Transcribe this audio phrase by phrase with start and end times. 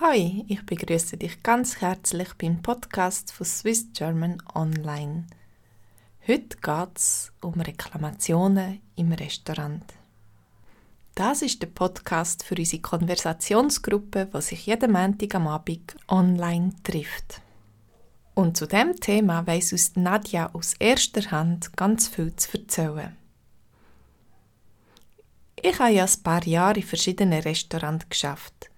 [0.00, 5.24] Hi, ich begrüße dich ganz herzlich beim Podcast von Swiss German Online.
[6.26, 9.84] Heute geht es um Reklamationen im Restaurant.
[11.14, 17.40] Das ist der Podcast für unsere Konversationsgruppe, die sich jeden Montag am Abend online trifft.
[18.34, 23.16] Und zu dem Thema weiss uns Nadja aus erster Hand ganz viel zu erzählen.
[25.62, 28.70] Ich habe ja ein paar Jahre in verschiedenen Restaurants geschafft.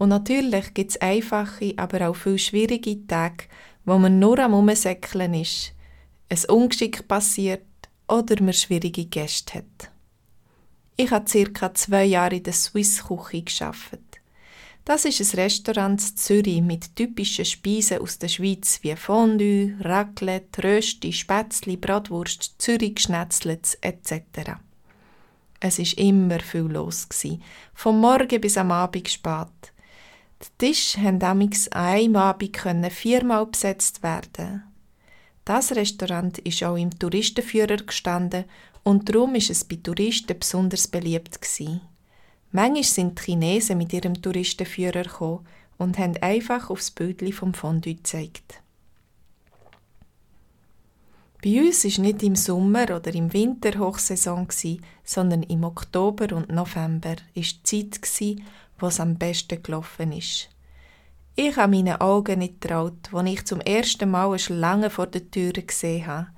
[0.00, 3.44] Und natürlich gibt es einfache, aber auch viel schwierige Tage,
[3.84, 5.74] wo man nur am Umsäckeln ist,
[6.30, 7.66] ein Ungeschick passiert
[8.08, 9.90] oder man schwierige Gäste hat.
[10.96, 14.22] Ich habe circa zwei Jahre in der Swiss Küche gearbeitet.
[14.86, 20.64] Das ist ein Restaurant in Zürich mit typischen Speisen aus der Schweiz wie Fondue, Raclette,
[20.64, 24.52] Rösti, Spätzli, Bratwurst, Zürich Schnetzlets etc.
[25.60, 27.06] Es ist immer viel los
[27.74, 29.74] vom Morgen bis am Abend spät.
[30.42, 34.62] Die Tische damals an einem viermal besetzt werden.
[35.44, 38.44] Das Restaurant ist auch im Touristenführer gestanden
[38.82, 41.82] und darum ist es bei Touristen besonders beliebt gewesen.
[42.52, 45.46] Manchmal sind die Chinesen mit ihrem Touristenführer gekommen
[45.76, 48.62] und haben einfach aufs Bildchen vom Fondue gezeigt.
[51.42, 54.48] Bei uns war nicht im Sommer oder im Winter Hochsaison,
[55.04, 58.40] sondern im Oktober und November war die Zeit,
[58.82, 60.48] es am besten gelaufen ist.
[61.36, 65.30] Ich habe meinen Augen nicht getraut, als ich zum ersten Mal eine Schlange vor der
[65.30, 66.28] Tür gesehen habe.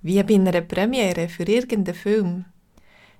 [0.00, 2.44] Wie bei einer Premiere für irgendeinen Film.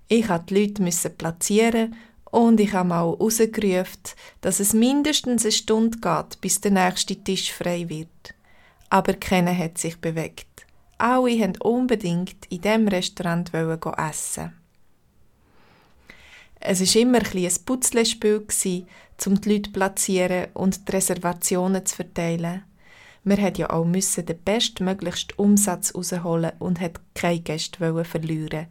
[0.09, 4.03] Ich musste die Leute platzieren und ich habe mal rausgerufen,
[4.41, 8.35] dass es mindestens eine Stunde geht, bis der nächste Tisch frei wird.
[8.91, 10.67] Aber keiner hat sich bewegt.
[10.99, 14.62] Alle wollten unbedingt in diesem Restaurant essen.
[16.65, 18.47] Es war immer ein, ein Putzlespiel,
[19.27, 22.63] um die Leute zu platzieren und die Reservationen zu verteilen.
[23.25, 28.67] Wir mussten ja auch den bestmöglichsten Umsatz rausholen und hat keine Gäste verlieren.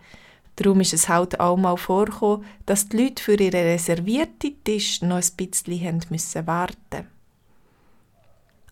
[0.56, 5.18] Darum ist es halt auch mal vorgekommen, dass die Leute für ihre reservierten Tisch noch
[5.18, 7.08] ein bisschen haben müssen warten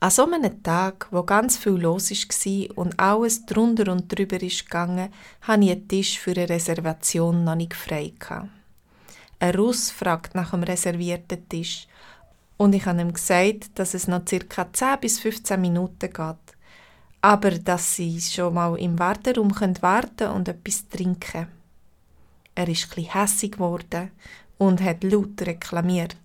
[0.02, 4.64] an so einem Tag, wo ganz viel los war und alles drunter und drüber ist
[4.64, 5.10] gegangen,
[5.42, 8.14] hatte ich einen Tisch für eine Reservation noch nicht frei.
[9.40, 11.88] Ein Russ fragt nach dem reservierten Tisch
[12.58, 14.68] und ich habe ihm gesagt, dass es noch ca.
[14.72, 16.56] 10 bis 15 Minuten geht,
[17.22, 19.52] aber dass sie schon mal im Warteraum
[19.82, 21.48] warten können und etwas trinken.
[22.54, 24.12] Er ist etwas hässig geworden
[24.58, 26.18] und hat laut reklamiert.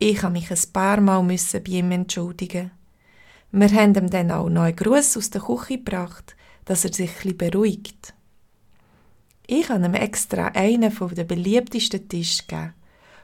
[0.00, 2.72] Ich habe mich ein paar Mal müssen bei ihm entschuldigen.
[3.52, 6.34] Wir haben ihm dann auch einen Gruß aus der Küche gebracht,
[6.64, 8.14] dass er sich etwas beruhigt.
[9.50, 12.74] Ich habe ihm extra einen von den beliebtesten Tisch gegeben.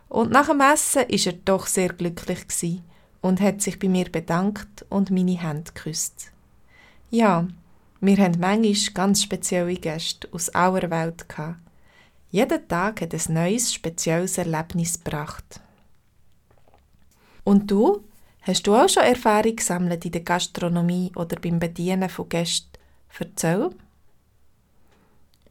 [0.09, 2.81] Und nach dem Essen war er doch sehr glücklich
[3.21, 6.33] und hat sich bei mir bedankt und meine Hände geküsst.
[7.11, 7.47] Ja,
[8.01, 11.59] wir haben manchmal ganz spezielle Gäste aus aller Welt gehabt.
[12.31, 15.61] Jeden Tag hat ein neues, spezielles Erlebnis gebracht.
[17.45, 18.03] Und du?
[18.41, 22.71] Hast du auch schon Erfahrung gesammelt in der Gastronomie oder beim Bedienen von Gästen?
[23.19, 23.71] Erzähl.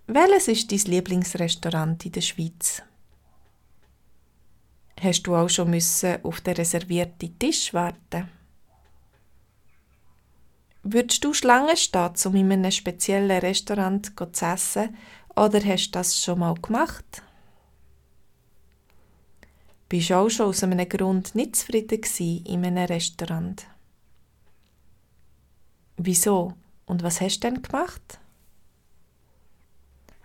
[0.06, 2.82] Welches ist dein Lieblingsrestaurant in der Schweiz?
[5.00, 8.30] Hast du auch schon müssen auf den reservierten Tisch warten?
[10.84, 14.98] Würdest du Schlange stehen, um in einem speziellen Restaurant zu essen,
[15.38, 17.24] oder hast du das schon mal gemacht?
[19.88, 22.04] Bist du auch schon aus einem Grund nicht zufrieden
[22.46, 23.66] in einem Restaurant?
[25.96, 26.56] Wieso?
[26.86, 28.20] Und was hast du denn gemacht?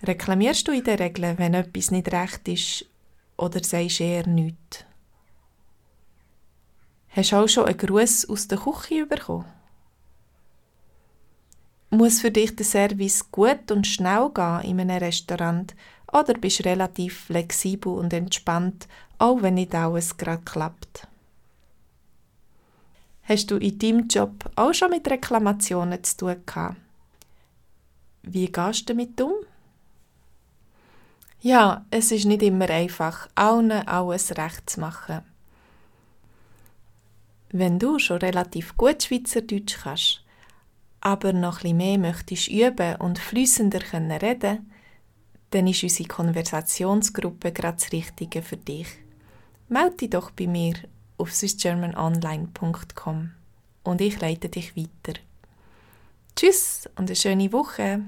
[0.02, 2.86] Reklamierst du in der Regel, wenn etwas nicht recht ist,
[3.36, 4.84] oder sagst eher nichts?
[7.08, 9.44] Hast du auch schon einen Gruß aus der Küche bekommen?
[11.90, 15.74] Muss für dich der Service gut und schnell gehen in einem Restaurant
[16.12, 18.86] oder bist du relativ flexibel und entspannt,
[19.18, 21.08] auch wenn nicht alles gerade klappt?
[23.22, 26.76] Hast du in deinem Job auch schon mit Reklamationen zu tun gehabt?
[28.22, 29.37] Wie gehst du damit um?
[31.40, 35.22] Ja, es ist nicht immer einfach, allen alles recht zu machen.
[37.50, 40.24] Wenn du schon relativ gut Schweizerdeutsch kannst,
[41.00, 43.80] aber noch etwas mehr möchtest üben und flüssender
[44.20, 44.70] reden
[45.50, 48.88] dann ist unsere Konversationsgruppe gerade das Richtige für dich.
[49.68, 50.74] Melde dich doch bei mir
[51.16, 53.30] auf swissgermanonline.com
[53.84, 55.18] und ich leite dich weiter.
[56.36, 58.02] Tschüss und eine schöne Woche!